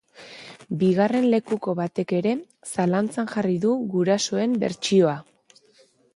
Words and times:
Bigarren 0.83 1.27
lekuko 1.33 1.75
batek 1.79 2.13
ere 2.21 2.31
zalantzan 2.73 3.31
jarri 3.35 3.59
du 3.67 3.75
gurasoen 3.93 4.59
bertsioa. 4.67 5.17